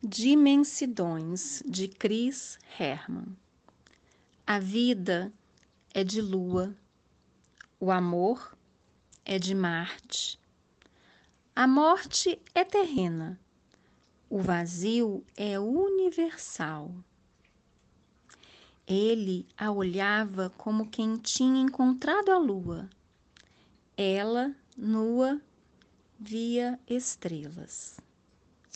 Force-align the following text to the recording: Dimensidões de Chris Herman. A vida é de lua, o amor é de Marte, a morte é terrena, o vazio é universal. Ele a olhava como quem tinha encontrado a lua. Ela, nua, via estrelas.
Dimensidões 0.00 1.60
de 1.66 1.88
Chris 1.88 2.56
Herman. 2.78 3.36
A 4.46 4.60
vida 4.60 5.32
é 5.92 6.04
de 6.04 6.22
lua, 6.22 6.72
o 7.80 7.90
amor 7.90 8.56
é 9.24 9.40
de 9.40 9.56
Marte, 9.56 10.38
a 11.52 11.66
morte 11.66 12.40
é 12.54 12.62
terrena, 12.62 13.40
o 14.30 14.38
vazio 14.38 15.24
é 15.36 15.58
universal. 15.58 16.94
Ele 18.86 19.48
a 19.56 19.72
olhava 19.72 20.48
como 20.50 20.88
quem 20.88 21.16
tinha 21.16 21.60
encontrado 21.60 22.30
a 22.30 22.38
lua. 22.38 22.88
Ela, 23.96 24.54
nua, 24.76 25.42
via 26.20 26.78
estrelas. 26.86 27.98